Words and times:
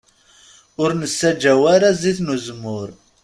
Ur 0.81 0.89
nessaǧaw 0.99 1.61
ara 1.73 1.89
zzit 1.97 2.19
n 2.21 2.33
uzemmur. 2.35 2.89